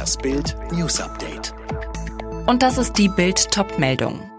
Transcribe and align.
Das 0.00 0.16
Bild 0.16 0.56
News 0.72 0.98
Update. 0.98 1.52
Und 2.46 2.62
das 2.62 2.78
ist 2.78 2.94
die 2.94 3.10
Bild 3.10 3.50
Topmeldung. 3.50 4.30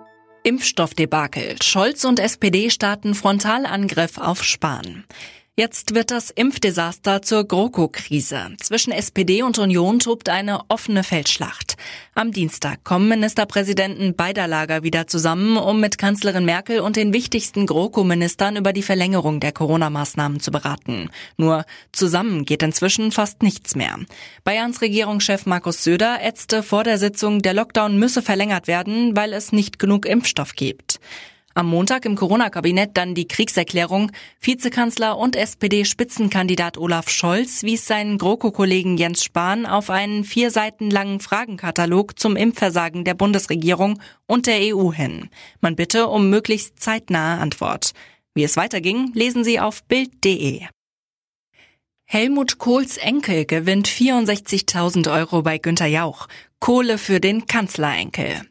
Impfstoffdebakel. 0.41 1.61
Scholz 1.61 2.03
und 2.03 2.17
SPD 2.17 2.71
starten 2.71 3.13
Frontalangriff 3.13 4.17
auf 4.17 4.43
Spahn. 4.43 5.03
Jetzt 5.57 5.93
wird 5.93 6.11
das 6.11 6.29
Impfdesaster 6.29 7.21
zur 7.21 7.45
GroKo-Krise. 7.45 8.51
Zwischen 8.61 8.93
SPD 8.93 9.43
und 9.43 9.59
Union 9.59 9.99
tobt 9.99 10.29
eine 10.29 10.61
offene 10.69 11.03
Feldschlacht. 11.03 11.75
Am 12.15 12.31
Dienstag 12.31 12.85
kommen 12.85 13.09
Ministerpräsidenten 13.09 14.15
beider 14.15 14.47
Lager 14.47 14.83
wieder 14.83 15.07
zusammen, 15.07 15.57
um 15.57 15.81
mit 15.81 15.97
Kanzlerin 15.97 16.45
Merkel 16.45 16.79
und 16.79 16.95
den 16.95 17.11
wichtigsten 17.11 17.65
GroKo-Ministern 17.65 18.55
über 18.55 18.71
die 18.71 18.81
Verlängerung 18.81 19.41
der 19.41 19.51
Corona-Maßnahmen 19.51 20.39
zu 20.39 20.51
beraten. 20.51 21.09
Nur 21.35 21.65
zusammen 21.91 22.45
geht 22.45 22.63
inzwischen 22.63 23.11
fast 23.11 23.43
nichts 23.43 23.75
mehr. 23.75 23.99
Bayerns 24.45 24.81
Regierungschef 24.81 25.45
Markus 25.45 25.83
Söder 25.83 26.19
ätzte 26.23 26.63
vor 26.63 26.85
der 26.85 26.97
Sitzung, 26.97 27.41
der 27.41 27.53
Lockdown 27.53 27.97
müsse 27.97 28.21
verlängert 28.21 28.67
werden, 28.67 29.17
weil 29.17 29.33
es 29.33 29.51
nicht 29.51 29.79
genug 29.79 30.05
Impfstoff 30.05 30.55
gibt. 30.55 31.01
Am 31.53 31.67
Montag 31.67 32.05
im 32.05 32.15
Corona-Kabinett 32.15 32.91
dann 32.95 33.13
die 33.13 33.27
Kriegserklärung. 33.27 34.11
Vizekanzler 34.39 35.17
und 35.17 35.35
SPD-Spitzenkandidat 35.35 36.77
Olaf 36.77 37.09
Scholz 37.09 37.63
wies 37.63 37.85
seinen 37.85 38.17
GroKo-Kollegen 38.17 38.97
Jens 38.97 39.23
Spahn 39.23 39.65
auf 39.65 39.89
einen 39.89 40.23
vier 40.23 40.51
Seiten 40.51 40.89
langen 40.89 41.19
Fragenkatalog 41.19 42.17
zum 42.17 42.35
Impfversagen 42.35 43.03
der 43.03 43.15
Bundesregierung 43.15 43.99
und 44.27 44.47
der 44.47 44.75
EU 44.75 44.93
hin. 44.93 45.29
Man 45.59 45.75
bitte 45.75 46.07
um 46.07 46.29
möglichst 46.29 46.79
zeitnahe 46.79 47.39
Antwort. 47.39 47.91
Wie 48.33 48.43
es 48.43 48.55
weiterging, 48.55 49.11
lesen 49.13 49.43
Sie 49.43 49.59
auf 49.59 49.83
Bild.de. 49.83 50.61
Helmut 52.05 52.57
Kohls 52.57 52.97
Enkel 52.97 53.45
gewinnt 53.45 53.87
64.000 53.87 55.13
Euro 55.13 55.41
bei 55.41 55.57
Günter 55.57 55.85
Jauch. 55.85 56.27
Kohle 56.59 56.97
für 56.97 57.19
den 57.19 57.45
Kanzlerenkel. 57.45 58.41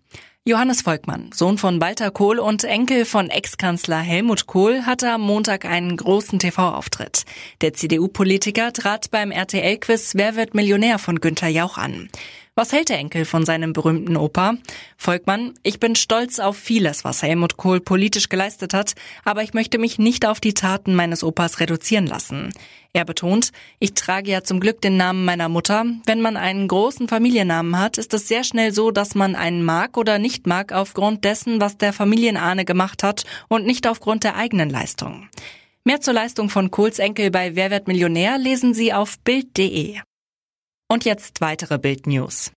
Johannes 0.46 0.80
Volkmann, 0.80 1.28
Sohn 1.34 1.58
von 1.58 1.82
Walter 1.82 2.10
Kohl 2.10 2.38
und 2.38 2.64
Enkel 2.64 3.04
von 3.04 3.28
Ex-Kanzler 3.28 3.98
Helmut 3.98 4.46
Kohl, 4.46 4.86
hatte 4.86 5.10
am 5.10 5.20
Montag 5.20 5.66
einen 5.66 5.94
großen 5.98 6.38
TV-Auftritt. 6.38 7.26
Der 7.60 7.74
CDU-Politiker 7.74 8.72
trat 8.72 9.10
beim 9.10 9.32
RTL-Quiz 9.32 10.14
Wer 10.14 10.36
wird 10.36 10.54
Millionär 10.54 10.98
von 10.98 11.20
Günther 11.20 11.48
Jauch 11.48 11.76
an. 11.76 12.08
Was 12.56 12.72
hält 12.72 12.88
der 12.88 12.98
Enkel 12.98 13.24
von 13.24 13.46
seinem 13.46 13.72
berühmten 13.72 14.16
Opa? 14.16 14.54
Volkmann, 14.96 15.54
ich 15.62 15.78
bin 15.78 15.94
stolz 15.94 16.40
auf 16.40 16.56
vieles, 16.56 17.04
was 17.04 17.22
Helmut 17.22 17.56
Kohl 17.56 17.80
politisch 17.80 18.28
geleistet 18.28 18.74
hat, 18.74 18.94
aber 19.24 19.42
ich 19.42 19.54
möchte 19.54 19.78
mich 19.78 19.98
nicht 19.98 20.26
auf 20.26 20.40
die 20.40 20.52
Taten 20.52 20.94
meines 20.94 21.22
Opas 21.22 21.60
reduzieren 21.60 22.06
lassen. 22.06 22.52
Er 22.92 23.04
betont, 23.04 23.52
ich 23.78 23.94
trage 23.94 24.32
ja 24.32 24.42
zum 24.42 24.58
Glück 24.58 24.80
den 24.80 24.96
Namen 24.96 25.24
meiner 25.24 25.48
Mutter. 25.48 25.84
Wenn 26.06 26.20
man 26.20 26.36
einen 26.36 26.66
großen 26.66 27.06
Familiennamen 27.06 27.78
hat, 27.78 27.98
ist 27.98 28.12
es 28.14 28.26
sehr 28.26 28.42
schnell 28.42 28.74
so, 28.74 28.90
dass 28.90 29.14
man 29.14 29.36
einen 29.36 29.64
mag 29.64 29.96
oder 29.96 30.18
nicht 30.18 30.48
mag 30.48 30.72
aufgrund 30.72 31.24
dessen, 31.24 31.60
was 31.60 31.78
der 31.78 31.92
Familienahne 31.92 32.64
gemacht 32.64 33.04
hat 33.04 33.22
und 33.48 33.64
nicht 33.64 33.86
aufgrund 33.86 34.24
der 34.24 34.36
eigenen 34.36 34.70
Leistung. 34.70 35.28
Mehr 35.84 36.00
zur 36.00 36.14
Leistung 36.14 36.50
von 36.50 36.70
Kohls 36.70 36.98
Enkel 36.98 37.30
bei 37.30 37.54
Wer 37.54 37.70
wird 37.70 37.86
Millionär 37.86 38.38
lesen 38.38 38.74
Sie 38.74 38.92
auf 38.92 39.18
Bild.de. 39.20 40.00
Und 40.92 41.04
jetzt 41.04 41.40
weitere 41.40 41.78
Bild-News. 41.78 42.50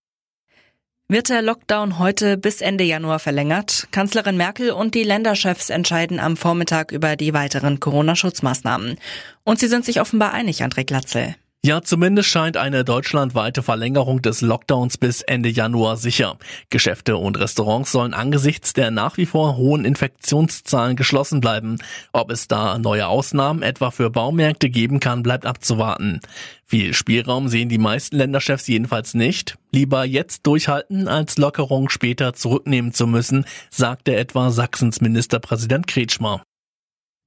Wird 1.06 1.28
der 1.28 1.40
Lockdown 1.40 2.00
heute 2.00 2.36
bis 2.36 2.62
Ende 2.62 2.82
Januar 2.82 3.20
verlängert? 3.20 3.86
Kanzlerin 3.92 4.36
Merkel 4.36 4.72
und 4.72 4.96
die 4.96 5.04
Länderchefs 5.04 5.70
entscheiden 5.70 6.18
am 6.18 6.36
Vormittag 6.36 6.90
über 6.90 7.14
die 7.14 7.32
weiteren 7.32 7.78
Corona-Schutzmaßnahmen. 7.78 8.98
Und 9.44 9.60
sie 9.60 9.68
sind 9.68 9.84
sich 9.84 10.00
offenbar 10.00 10.32
einig, 10.32 10.64
André 10.64 10.84
Glatzel. 10.84 11.36
Ja, 11.66 11.80
zumindest 11.80 12.28
scheint 12.28 12.58
eine 12.58 12.84
deutschlandweite 12.84 13.62
Verlängerung 13.62 14.20
des 14.20 14.42
Lockdowns 14.42 14.98
bis 14.98 15.22
Ende 15.22 15.48
Januar 15.48 15.96
sicher. 15.96 16.36
Geschäfte 16.68 17.16
und 17.16 17.40
Restaurants 17.40 17.90
sollen 17.90 18.12
angesichts 18.12 18.74
der 18.74 18.90
nach 18.90 19.16
wie 19.16 19.24
vor 19.24 19.56
hohen 19.56 19.86
Infektionszahlen 19.86 20.94
geschlossen 20.94 21.40
bleiben. 21.40 21.78
Ob 22.12 22.30
es 22.30 22.48
da 22.48 22.76
neue 22.76 23.06
Ausnahmen 23.06 23.62
etwa 23.62 23.90
für 23.90 24.10
Baumärkte 24.10 24.68
geben 24.68 25.00
kann, 25.00 25.22
bleibt 25.22 25.46
abzuwarten. 25.46 26.20
Viel 26.66 26.92
Spielraum 26.92 27.48
sehen 27.48 27.70
die 27.70 27.78
meisten 27.78 28.16
Länderchefs 28.16 28.66
jedenfalls 28.66 29.14
nicht. 29.14 29.56
Lieber 29.72 30.04
jetzt 30.04 30.46
durchhalten, 30.46 31.08
als 31.08 31.38
Lockerung 31.38 31.88
später 31.88 32.34
zurücknehmen 32.34 32.92
zu 32.92 33.06
müssen, 33.06 33.46
sagte 33.70 34.14
etwa 34.14 34.50
Sachsens 34.50 35.00
Ministerpräsident 35.00 35.86
Kretschmer. 35.86 36.42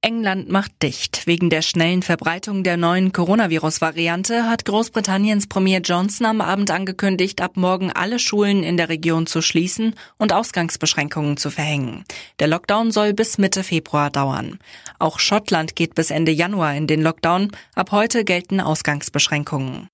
England 0.00 0.48
macht 0.48 0.70
dicht. 0.82 1.26
Wegen 1.26 1.50
der 1.50 1.60
schnellen 1.60 2.02
Verbreitung 2.02 2.62
der 2.62 2.76
neuen 2.76 3.10
Coronavirus-Variante 3.12 4.48
hat 4.48 4.64
Großbritanniens 4.64 5.48
Premier 5.48 5.80
Johnson 5.80 6.26
am 6.26 6.40
Abend 6.40 6.70
angekündigt, 6.70 7.40
ab 7.40 7.56
morgen 7.56 7.90
alle 7.90 8.20
Schulen 8.20 8.62
in 8.62 8.76
der 8.76 8.88
Region 8.88 9.26
zu 9.26 9.42
schließen 9.42 9.96
und 10.16 10.32
Ausgangsbeschränkungen 10.32 11.36
zu 11.36 11.50
verhängen. 11.50 12.04
Der 12.38 12.46
Lockdown 12.46 12.92
soll 12.92 13.12
bis 13.12 13.38
Mitte 13.38 13.64
Februar 13.64 14.10
dauern. 14.10 14.60
Auch 15.00 15.18
Schottland 15.18 15.74
geht 15.74 15.96
bis 15.96 16.12
Ende 16.12 16.30
Januar 16.30 16.76
in 16.76 16.86
den 16.86 17.02
Lockdown. 17.02 17.50
Ab 17.74 17.90
heute 17.90 18.24
gelten 18.24 18.60
Ausgangsbeschränkungen. 18.60 19.88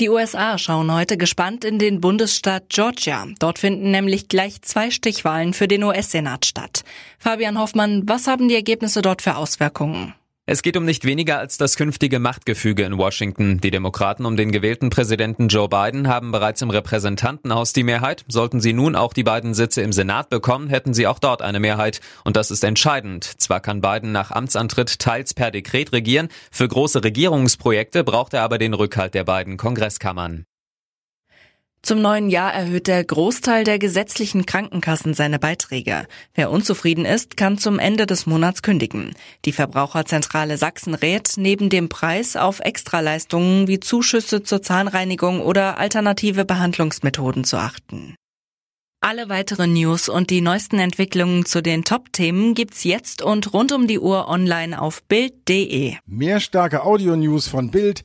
Die 0.00 0.08
USA 0.08 0.58
schauen 0.58 0.92
heute 0.92 1.16
gespannt 1.16 1.64
in 1.64 1.78
den 1.78 2.00
Bundesstaat 2.00 2.64
Georgia. 2.68 3.26
Dort 3.38 3.58
finden 3.58 3.90
nämlich 3.90 4.28
gleich 4.28 4.60
zwei 4.62 4.90
Stichwahlen 4.90 5.52
für 5.52 5.68
den 5.68 5.84
US-Senat 5.84 6.44
statt. 6.44 6.82
Fabian 7.18 7.58
Hoffmann, 7.58 8.02
was 8.08 8.26
haben 8.26 8.48
die 8.48 8.56
Ergebnisse 8.56 9.02
dort 9.02 9.22
für 9.22 9.36
Auswirkungen? 9.36 10.14
Es 10.44 10.62
geht 10.62 10.76
um 10.76 10.84
nicht 10.84 11.04
weniger 11.04 11.38
als 11.38 11.56
das 11.56 11.76
künftige 11.76 12.18
Machtgefüge 12.18 12.82
in 12.82 12.98
Washington. 12.98 13.60
Die 13.60 13.70
Demokraten 13.70 14.26
um 14.26 14.36
den 14.36 14.50
gewählten 14.50 14.90
Präsidenten 14.90 15.46
Joe 15.46 15.68
Biden 15.68 16.08
haben 16.08 16.32
bereits 16.32 16.60
im 16.62 16.70
Repräsentantenhaus 16.70 17.72
die 17.72 17.84
Mehrheit. 17.84 18.24
Sollten 18.26 18.60
sie 18.60 18.72
nun 18.72 18.96
auch 18.96 19.12
die 19.12 19.22
beiden 19.22 19.54
Sitze 19.54 19.82
im 19.82 19.92
Senat 19.92 20.30
bekommen, 20.30 20.68
hätten 20.68 20.94
sie 20.94 21.06
auch 21.06 21.20
dort 21.20 21.42
eine 21.42 21.60
Mehrheit. 21.60 22.00
Und 22.24 22.34
das 22.34 22.50
ist 22.50 22.64
entscheidend. 22.64 23.22
Zwar 23.40 23.60
kann 23.60 23.80
Biden 23.80 24.10
nach 24.10 24.32
Amtsantritt 24.32 24.98
teils 24.98 25.32
per 25.32 25.52
Dekret 25.52 25.92
regieren, 25.92 26.26
für 26.50 26.66
große 26.66 27.04
Regierungsprojekte 27.04 28.02
braucht 28.02 28.34
er 28.34 28.42
aber 28.42 28.58
den 28.58 28.74
Rückhalt 28.74 29.14
der 29.14 29.22
beiden 29.22 29.56
Kongresskammern. 29.56 30.46
Zum 31.84 32.00
neuen 32.00 32.30
Jahr 32.30 32.54
erhöht 32.54 32.86
der 32.86 33.02
Großteil 33.02 33.64
der 33.64 33.80
gesetzlichen 33.80 34.46
Krankenkassen 34.46 35.14
seine 35.14 35.40
Beiträge. 35.40 36.06
Wer 36.32 36.52
unzufrieden 36.52 37.04
ist, 37.04 37.36
kann 37.36 37.58
zum 37.58 37.80
Ende 37.80 38.06
des 38.06 38.24
Monats 38.24 38.62
kündigen. 38.62 39.16
Die 39.44 39.50
Verbraucherzentrale 39.50 40.58
Sachsen 40.58 40.94
rät, 40.94 41.32
neben 41.36 41.70
dem 41.70 41.88
Preis 41.88 42.36
auf 42.36 42.60
Extraleistungen 42.60 43.66
wie 43.66 43.80
Zuschüsse 43.80 44.44
zur 44.44 44.62
Zahnreinigung 44.62 45.40
oder 45.40 45.78
alternative 45.78 46.44
Behandlungsmethoden 46.44 47.42
zu 47.42 47.56
achten. 47.56 48.14
Alle 49.04 49.28
weiteren 49.28 49.72
News 49.72 50.08
und 50.08 50.30
die 50.30 50.40
neuesten 50.40 50.78
Entwicklungen 50.78 51.44
zu 51.44 51.60
den 51.60 51.82
Top-Themen 51.82 52.54
gibt's 52.54 52.84
jetzt 52.84 53.20
und 53.20 53.52
rund 53.52 53.72
um 53.72 53.88
die 53.88 53.98
Uhr 53.98 54.28
online 54.28 54.80
auf 54.80 55.02
Bild.de. 55.02 55.96
Mehr 56.06 56.38
starke 56.38 56.84
Audio-News 56.84 57.48
von 57.48 57.72
Bild 57.72 58.04